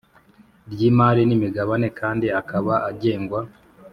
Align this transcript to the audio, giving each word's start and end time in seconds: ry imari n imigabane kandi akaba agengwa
ry 0.71 0.81
imari 0.89 1.21
n 1.25 1.31
imigabane 1.37 1.87
kandi 1.99 2.27
akaba 2.39 2.73
agengwa 2.89 3.41